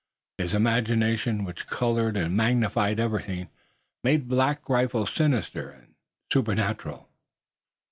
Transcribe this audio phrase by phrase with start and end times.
[0.39, 3.49] His imagination, which colored and magnified everything,
[4.03, 5.93] made Black Rifle sinister and
[6.33, 7.07] supernatural.